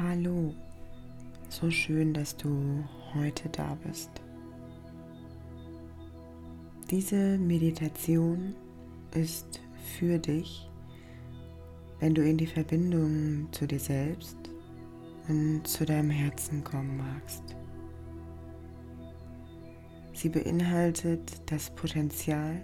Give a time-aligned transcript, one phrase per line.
[0.00, 0.54] Hallo,
[1.48, 2.84] so schön, dass du
[3.14, 4.10] heute da bist.
[6.88, 8.54] Diese Meditation
[9.12, 9.60] ist
[9.98, 10.70] für dich,
[11.98, 14.36] wenn du in die Verbindung zu dir selbst
[15.26, 17.56] und zu deinem Herzen kommen magst.
[20.12, 22.62] Sie beinhaltet das Potenzial,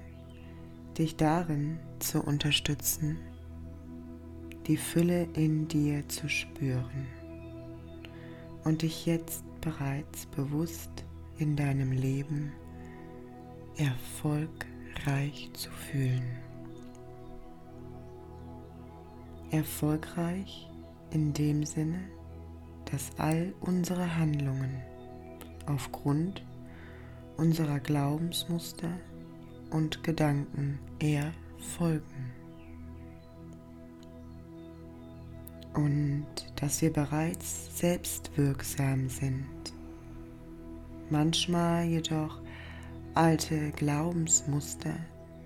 [0.96, 3.18] dich darin zu unterstützen,
[4.68, 7.23] die Fülle in dir zu spüren
[8.64, 11.04] und dich jetzt bereits bewusst
[11.39, 12.53] in deinem Leben
[13.77, 16.25] erfolgreich zu fühlen.
[19.50, 20.71] Erfolgreich
[21.11, 22.00] in dem Sinne,
[22.90, 24.82] dass all unsere Handlungen
[25.67, 26.45] aufgrund
[27.37, 28.90] unserer Glaubensmuster
[29.71, 32.44] und Gedanken erfolgen.
[35.74, 39.44] Und dass wir bereits selbstwirksam sind.
[41.11, 42.41] Manchmal jedoch
[43.14, 44.94] alte Glaubensmuster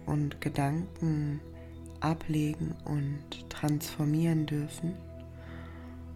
[0.07, 1.41] und Gedanken
[2.01, 4.95] ablegen und transformieren dürfen,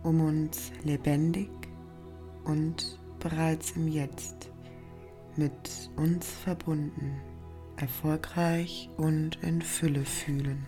[0.03, 1.51] um uns lebendig
[2.45, 4.51] und bereits im Jetzt
[5.37, 7.21] mit uns verbunden,
[7.77, 10.67] erfolgreich und in Fülle fühlen.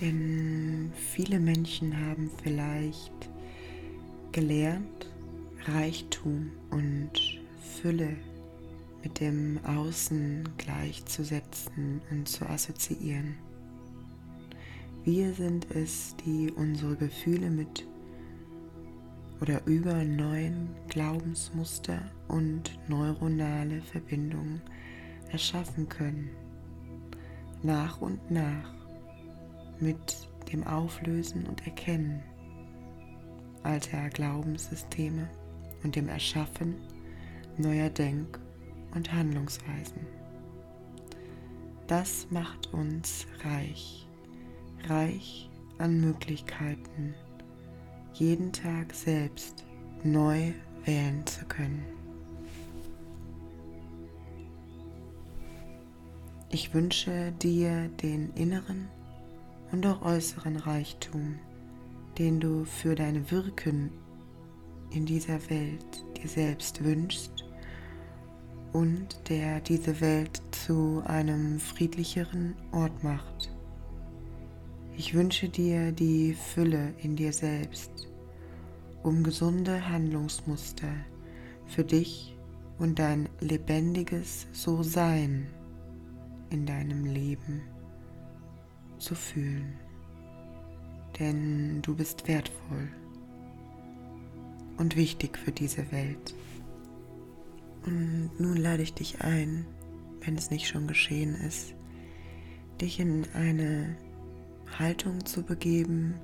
[0.00, 3.30] Denn viele Menschen haben vielleicht
[4.32, 5.10] gelernt,
[5.66, 7.12] Reichtum und
[7.80, 8.16] Fülle
[9.02, 13.36] mit dem Außen gleichzusetzen und zu assoziieren.
[15.04, 17.86] Wir sind es, die unsere Gefühle mit
[19.40, 24.62] oder über neuen Glaubensmuster und neuronale Verbindungen
[25.32, 26.30] erschaffen können.
[27.64, 28.81] Nach und nach
[29.82, 32.22] mit dem Auflösen und Erkennen
[33.62, 35.28] alter Glaubenssysteme
[35.82, 36.76] und dem Erschaffen
[37.58, 38.38] neuer Denk-
[38.94, 40.06] und Handlungsweisen.
[41.86, 44.06] Das macht uns reich,
[44.88, 47.14] reich an Möglichkeiten,
[48.14, 49.64] jeden Tag selbst
[50.02, 50.52] neu
[50.84, 51.84] wählen zu können.
[56.50, 58.88] Ich wünsche dir den inneren
[59.72, 61.38] und auch äußeren Reichtum,
[62.18, 63.90] den du für dein Wirken
[64.90, 67.44] in dieser Welt dir selbst wünschst
[68.72, 73.50] und der diese Welt zu einem friedlicheren Ort macht.
[74.96, 78.08] Ich wünsche dir die Fülle in dir selbst,
[79.02, 80.92] um gesunde Handlungsmuster
[81.66, 82.36] für dich
[82.78, 85.46] und dein lebendiges So-Sein
[86.50, 87.71] in deinem Leben
[89.02, 89.74] zu fühlen.
[91.18, 92.88] Denn du bist wertvoll
[94.78, 96.34] und wichtig für diese Welt.
[97.84, 99.66] Und nun lade ich dich ein,
[100.20, 101.74] wenn es nicht schon geschehen ist,
[102.80, 103.96] dich in eine
[104.78, 106.14] Haltung zu begeben,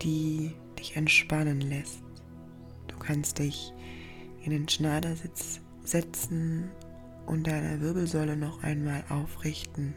[0.00, 2.02] die dich entspannen lässt.
[2.86, 3.74] Du kannst dich
[4.42, 6.70] in den Schneidersitz setzen
[7.26, 9.94] und deine Wirbelsäule noch einmal aufrichten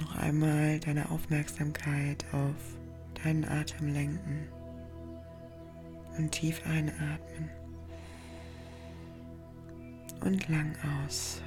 [0.00, 2.78] noch einmal deine Aufmerksamkeit auf
[3.22, 4.48] deinen Atem lenken
[6.18, 7.50] und tief einatmen
[10.20, 10.74] und lang
[11.06, 11.42] aus.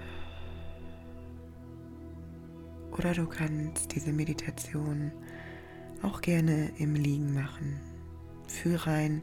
[2.92, 5.12] Oder du kannst diese Meditation
[6.02, 7.80] auch gerne im Liegen machen.
[8.48, 9.22] Fühl rein,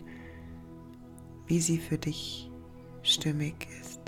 [1.47, 2.51] wie sie für dich
[3.03, 4.06] stimmig ist.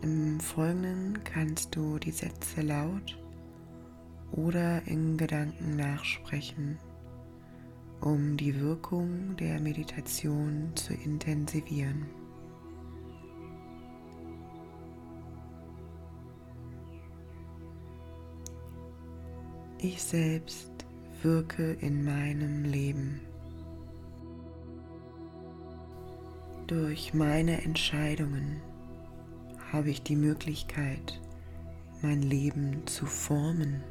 [0.00, 3.18] Im Folgenden kannst du die Sätze laut
[4.30, 6.78] oder in Gedanken nachsprechen,
[8.00, 12.06] um die Wirkung der Meditation zu intensivieren.
[19.80, 20.70] Ich selbst
[21.22, 23.20] wirke in meinem Leben.
[26.68, 28.60] Durch meine Entscheidungen
[29.72, 31.20] habe ich die Möglichkeit,
[32.02, 33.82] mein Leben zu formen.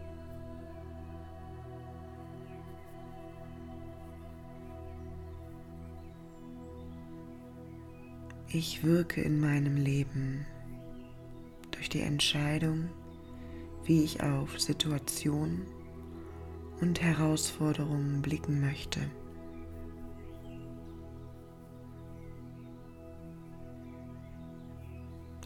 [8.50, 10.46] Ich wirke in meinem Leben
[11.72, 12.90] durch die Entscheidung,
[13.84, 15.68] wie ich auf Situationen
[16.80, 19.02] und Herausforderungen blicken möchte.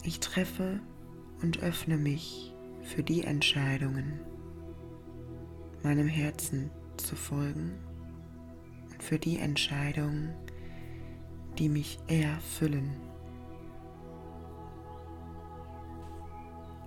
[0.04, 0.80] Ich treffe
[1.42, 2.52] und öffne mich
[2.82, 4.20] für die Entscheidungen,
[5.84, 7.78] meinem Herzen zu folgen
[8.90, 10.34] und für die Entscheidungen,
[11.56, 12.90] die mich erfüllen.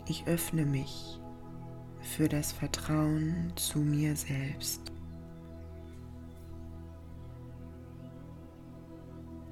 [0.08, 1.18] Ich öffne mich
[2.02, 4.92] für das Vertrauen zu mir selbst.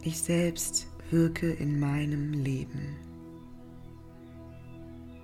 [0.01, 3.12] Ich selbst wirke in meinem Leben.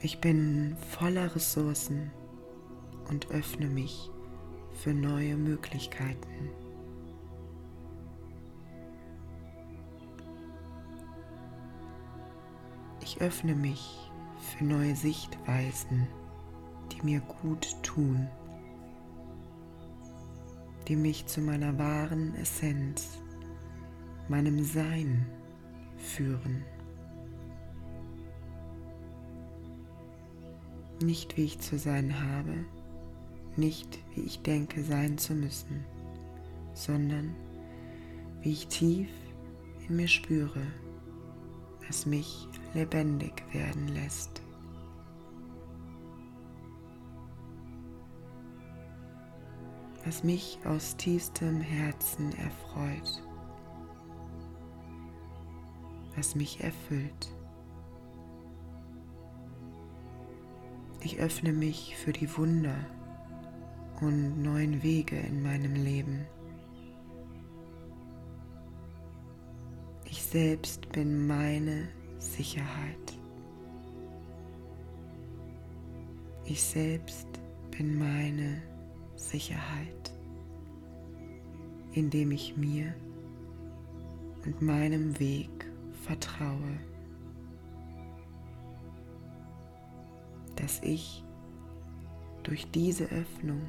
[0.02, 2.10] Ich bin voller Ressourcen
[3.10, 4.10] und öffne mich
[4.72, 6.50] für neue Möglichkeiten.
[13.02, 16.08] Ich öffne mich für neue Sichtweisen,
[16.94, 18.30] die mir gut tun,
[20.88, 23.20] die mich zu meiner wahren Essenz,
[24.30, 25.26] meinem Sein
[25.98, 26.64] führen.
[31.02, 32.66] Nicht wie ich zu sein habe,
[33.56, 35.86] nicht wie ich denke sein zu müssen,
[36.74, 37.36] sondern
[38.42, 39.10] wie ich tief
[39.88, 40.62] in mir spüre,
[41.88, 44.42] was mich lebendig werden lässt.
[50.06, 53.24] Was mich aus tiefstem Herzen erfreut,
[56.16, 57.30] was mich erfüllt.
[61.02, 62.76] Ich öffne mich für die Wunder
[64.02, 66.26] und neuen Wege in meinem Leben.
[70.06, 71.88] Ich selbst bin meine
[72.18, 73.18] Sicherheit.
[76.46, 77.28] Ich selbst
[77.72, 78.62] bin meine
[79.16, 80.12] Sicherheit,
[81.94, 82.94] indem ich mir
[84.46, 85.50] und meinem Weg
[86.06, 86.80] vertraue,
[90.62, 91.24] dass ich
[92.44, 93.62] durch diese Öffnung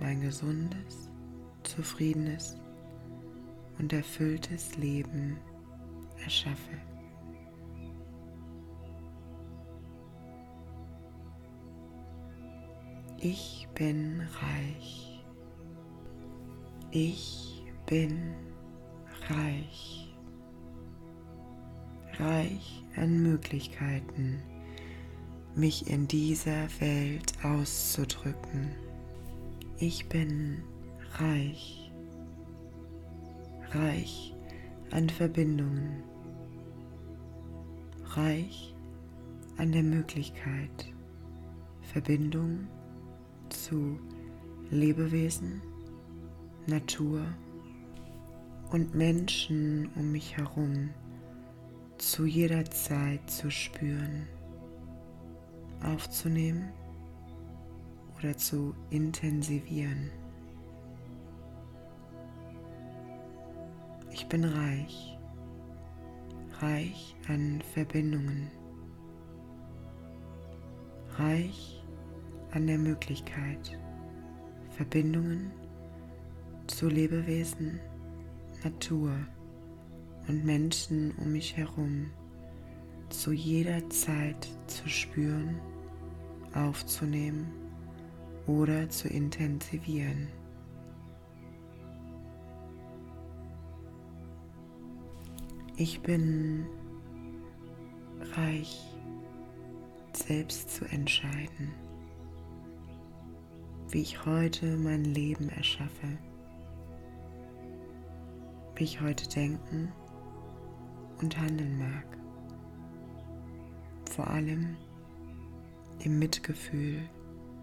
[0.00, 1.10] mein gesundes,
[1.62, 2.56] zufriedenes
[3.78, 5.38] und erfülltes Leben
[6.24, 6.78] erschaffe.
[13.20, 15.24] Ich bin reich.
[16.92, 18.34] Ich bin
[19.28, 20.14] reich.
[22.18, 24.42] Reich an Möglichkeiten,
[25.58, 28.70] mich in dieser Welt auszudrücken.
[29.78, 30.62] Ich bin
[31.18, 31.90] reich.
[33.72, 34.34] Reich
[34.90, 36.02] an Verbindungen.
[38.04, 38.74] Reich
[39.58, 40.94] an der Möglichkeit,
[41.92, 42.68] Verbindung
[43.48, 43.98] zu
[44.70, 45.60] Lebewesen,
[46.66, 47.24] Natur
[48.70, 50.90] und Menschen um mich herum
[51.98, 54.28] zu jeder Zeit zu spüren,
[55.82, 56.72] aufzunehmen
[58.18, 60.10] oder zu intensivieren.
[64.10, 65.16] Ich bin reich,
[66.60, 68.50] reich an Verbindungen,
[71.16, 71.84] reich
[72.50, 73.78] an der Möglichkeit,
[74.70, 75.52] Verbindungen
[76.66, 77.78] zu Lebewesen,
[78.64, 79.12] Natur
[80.26, 82.10] und Menschen um mich herum
[83.08, 85.60] zu jeder Zeit zu spüren,
[86.54, 87.52] aufzunehmen
[88.46, 90.28] oder zu intensivieren.
[95.76, 96.66] Ich bin
[98.34, 98.80] reich,
[100.12, 101.72] selbst zu entscheiden
[103.90, 106.18] wie ich heute mein Leben erschaffe,
[108.74, 109.92] wie ich heute denken
[111.20, 112.04] und handeln mag.
[114.10, 114.76] Vor allem
[116.04, 117.00] im Mitgefühl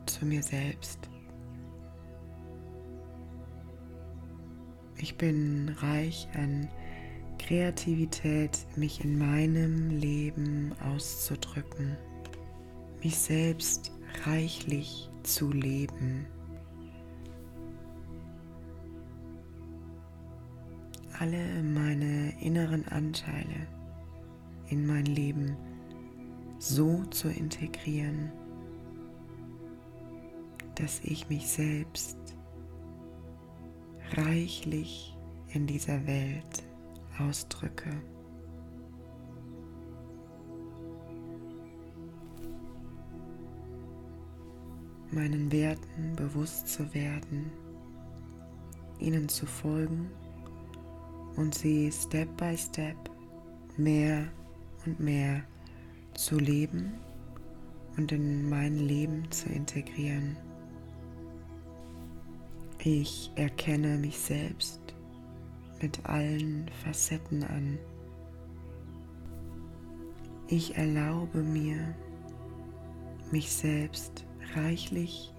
[0.06, 1.10] zu mir selbst.
[4.98, 6.70] Ich bin reich an
[7.38, 11.98] Kreativität, mich in meinem Leben auszudrücken,
[13.04, 13.92] mich selbst
[14.26, 16.26] reichlich zu leben.
[21.20, 23.68] Alle meine inneren Anteile
[24.70, 25.56] in mein Leben
[26.58, 28.32] so zu integrieren,
[30.76, 32.18] dass ich mich selbst
[34.14, 35.18] reichlich
[35.54, 36.64] in dieser Welt
[37.20, 37.90] ausdrücke.
[45.16, 47.50] meinen Werten bewusst zu werden,
[49.00, 50.12] ihnen zu folgen
[51.38, 52.98] und sie Step by Step
[53.78, 54.28] mehr
[54.86, 55.44] und mehr
[56.16, 56.94] zu leben
[57.98, 60.36] und in mein Leben zu integrieren.
[62.80, 64.80] Ich erkenne mich selbst
[65.82, 67.78] mit allen Facetten an.
[70.48, 71.96] Ich erlaube mir,
[73.32, 75.34] mich selbst reichlich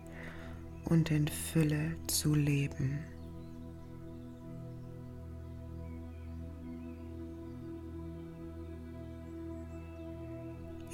[0.84, 2.98] und in Fülle zu leben.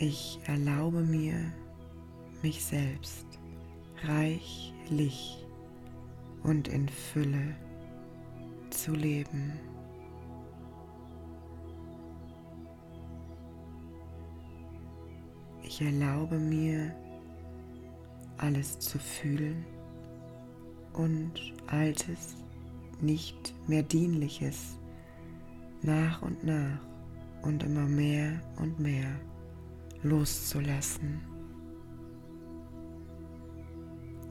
[0.04, 1.36] Ich erlaube mir,
[2.42, 3.24] mich selbst
[4.02, 5.46] reichlich
[6.42, 7.54] und in Fülle
[8.70, 9.52] zu leben.
[15.62, 16.92] Ich erlaube mir,
[18.38, 19.64] alles zu fühlen
[20.94, 22.34] und Altes,
[23.00, 24.76] nicht mehr Dienliches
[25.80, 26.80] nach und nach
[27.42, 29.06] und immer mehr und mehr
[30.02, 31.20] loszulassen.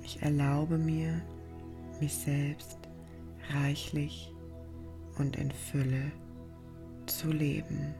[0.03, 1.21] Ich erlaube mir,
[1.99, 2.77] mich selbst
[3.53, 4.33] reichlich
[5.17, 6.11] und in Fülle
[7.05, 7.93] zu leben.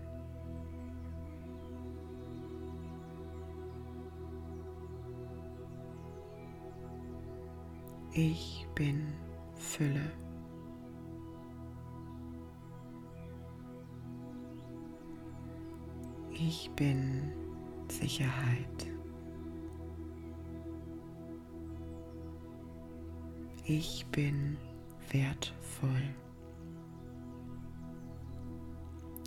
[8.14, 9.08] Ich bin
[9.56, 10.12] Fülle.
[16.34, 17.32] Ich bin
[17.92, 18.88] Sicherheit.
[23.66, 24.58] Ich bin
[25.12, 26.16] wertvoll.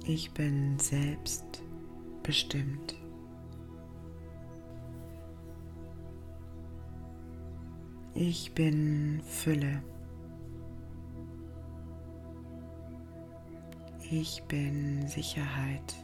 [0.07, 2.97] Ich bin selbstbestimmt.
[8.15, 9.83] Ich bin Fülle.
[14.11, 16.04] Ich bin Sicherheit.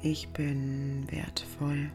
[0.00, 1.90] Ich bin wertvoll.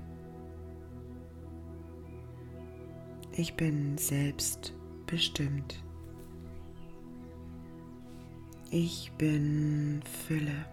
[3.32, 5.82] Ich bin selbstbestimmt.
[8.70, 10.66] Ich bin Fülle.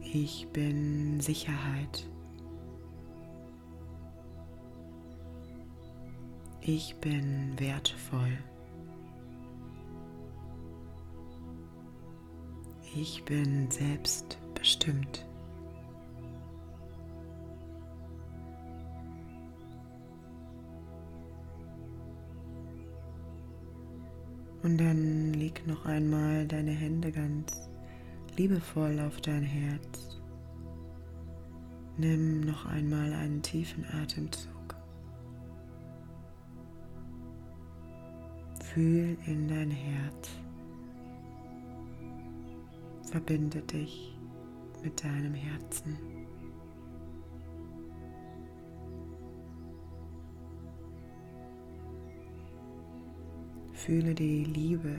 [0.00, 2.08] Ich bin Sicherheit.
[6.60, 8.38] Ich bin wertvoll.
[12.96, 15.26] Ich bin selbstbestimmt.
[24.62, 27.68] Und dann leg noch einmal deine Hände ganz
[28.36, 30.20] liebevoll auf dein Herz.
[31.96, 34.76] Nimm noch einmal einen tiefen Atemzug.
[38.62, 40.43] Fühl in dein Herz.
[43.10, 44.16] Verbinde dich
[44.82, 45.96] mit deinem Herzen.
[53.72, 54.94] Fühle die Liebe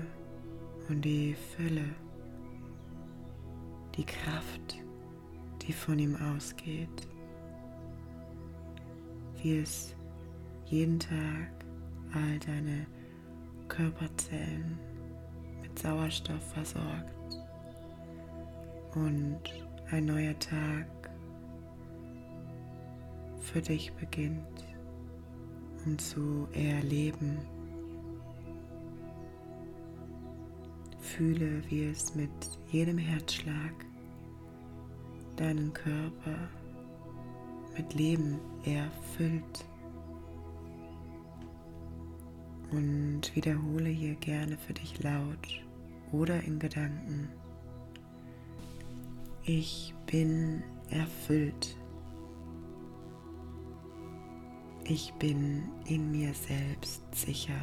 [0.90, 1.96] und die Fülle,
[3.96, 4.78] die Kraft,
[5.62, 7.08] die von ihm ausgeht,
[9.42, 9.96] wie es
[10.66, 11.66] jeden Tag
[12.14, 12.86] all deine
[13.68, 14.78] Körperzellen
[15.62, 17.45] mit Sauerstoff versorgt
[18.96, 19.42] und
[19.92, 20.88] ein neuer Tag
[23.40, 24.66] für dich beginnt,
[25.86, 27.38] um zu erleben.
[31.00, 32.30] Fühle, wie es mit
[32.72, 33.74] jedem Herzschlag
[35.36, 36.50] deinen Körper
[37.78, 39.66] mit Leben erfüllt.
[42.72, 45.64] Und wiederhole hier gerne für dich laut
[46.12, 47.30] oder in Gedanken.
[49.48, 51.78] Ich bin erfüllt.
[54.86, 57.60] Ich bin in mir selbst sicher.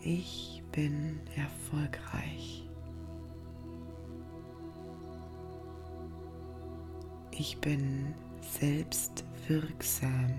[0.00, 2.68] Ich bin erfolgreich.
[7.30, 10.34] Ich bin selbstwirksam.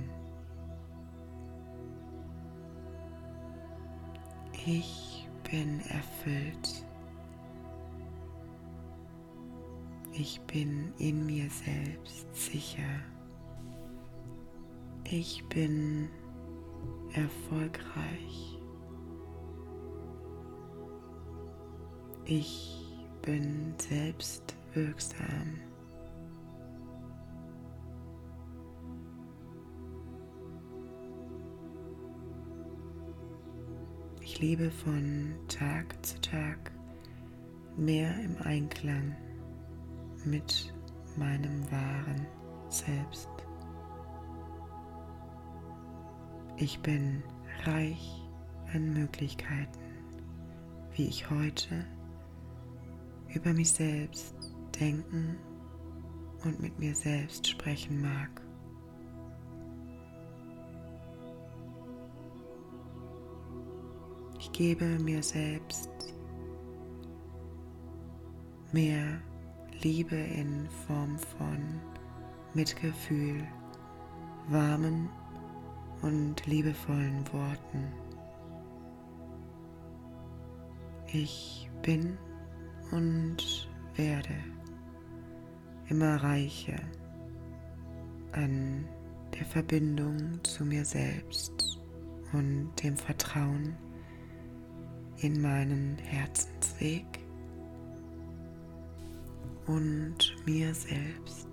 [4.65, 6.86] Ich bin erfüllt.
[10.19, 13.01] Ich bin in mir selbst sicher.
[15.03, 16.09] Ich bin
[17.13, 18.59] erfolgreich.
[22.25, 25.59] Ich bin selbstwirksam.
[34.21, 36.71] Ich lebe von Tag zu Tag
[37.77, 39.15] mehr im Einklang
[40.29, 40.73] mit
[41.15, 42.27] meinem wahren
[42.69, 43.29] Selbst.
[46.57, 47.23] Ich bin
[47.65, 48.23] reich
[48.73, 49.79] an Möglichkeiten,
[50.93, 51.85] wie ich heute
[53.33, 54.35] über mich selbst
[54.79, 55.37] denken
[56.43, 58.41] und mit mir selbst sprechen mag.
[64.39, 65.89] Ich gebe mir selbst
[68.71, 69.21] mehr
[69.83, 71.79] Liebe in Form von
[72.55, 73.47] Mitgefühl,
[74.49, 75.07] warmen
[76.01, 77.93] und liebevollen Worten.
[81.13, 82.17] Ich bin
[82.91, 84.33] und werde
[85.89, 86.81] immer reicher
[88.31, 88.83] an
[89.37, 91.79] der Verbindung zu mir selbst
[92.33, 93.75] und dem Vertrauen
[95.17, 97.26] in meinen Herzensweg
[99.67, 101.47] und mir selbst.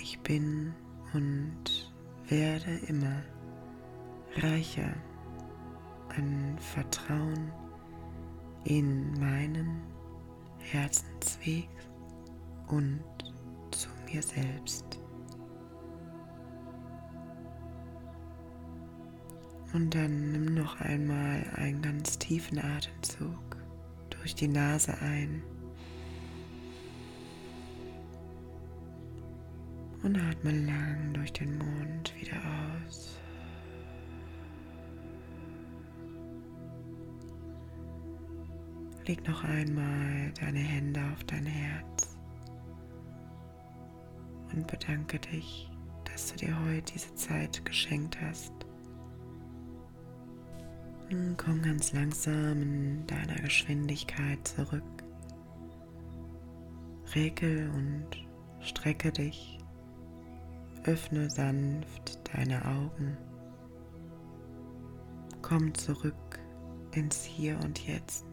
[0.00, 0.74] Ich bin
[1.12, 1.92] und
[2.28, 3.22] werde immer
[4.36, 4.94] reicher
[6.10, 7.52] an Vertrauen
[8.64, 9.82] in meinen
[10.58, 11.68] Herzensweg
[12.68, 13.02] und
[13.70, 14.87] zu mir selbst.
[19.74, 23.56] Und dann nimm noch einmal einen ganz tiefen Atemzug
[24.10, 25.42] durch die Nase ein
[30.02, 32.36] und atme lang durch den Mund wieder
[32.86, 33.18] aus.
[39.06, 42.16] Leg noch einmal deine Hände auf dein Herz
[44.52, 45.70] und bedanke dich,
[46.04, 48.67] dass du dir heute diese Zeit geschenkt hast.
[51.10, 54.82] Nun komm ganz langsam in deiner Geschwindigkeit zurück.
[57.14, 58.08] Regel und
[58.60, 59.58] strecke dich.
[60.84, 63.16] Öffne sanft deine Augen.
[65.40, 66.38] Komm zurück
[66.92, 68.26] ins Hier und Jetzt.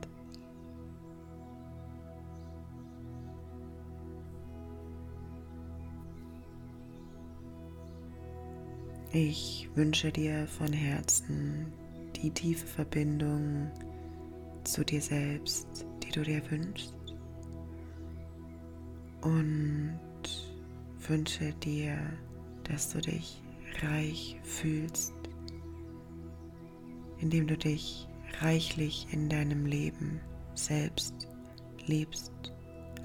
[9.14, 11.72] Ich wünsche dir von Herzen
[12.26, 13.70] die tiefe Verbindung
[14.64, 16.96] zu dir selbst, die du dir wünschst.
[19.22, 20.00] Und
[21.08, 21.96] wünsche dir,
[22.64, 23.44] dass du dich
[23.84, 25.14] reich fühlst,
[27.20, 28.08] indem du dich
[28.42, 30.20] reichlich in deinem Leben
[30.56, 31.28] selbst
[31.86, 32.34] liebst,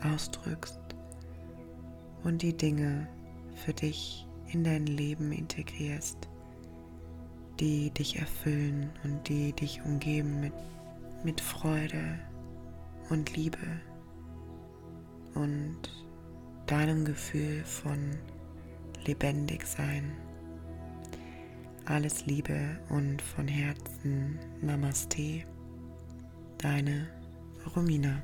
[0.03, 0.81] ausdrückst
[2.25, 3.07] und die Dinge
[3.55, 6.30] für dich in dein Leben integrierst,
[7.61, 10.55] die dich erfüllen und die dich umgeben mit,
[11.23, 12.19] mit Freude
[13.11, 13.59] und Liebe
[15.35, 15.79] und
[16.67, 18.17] deinem Gefühl von
[19.05, 20.13] lebendig sein.
[21.85, 25.45] Alles Liebe und von Herzen Namaste,
[26.59, 27.09] deine
[27.77, 28.23] Romina.